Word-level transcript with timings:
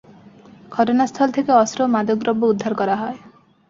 ঘটনাস্থল 0.71 1.29
থেকে 1.31 1.51
অস্ত্র 1.53 1.79
ও 1.83 1.91
মাদকদ্রব্য 1.95 2.43
উদ্ধার 2.45 2.73
করা 2.75 2.95
হয়। 2.95 3.17